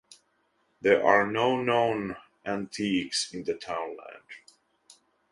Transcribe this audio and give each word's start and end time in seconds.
There 0.81 1.05
are 1.05 1.27
no 1.31 1.61
known 1.61 2.15
antiquities 2.43 3.29
in 3.33 3.43
the 3.43 3.53
townland. 3.53 4.23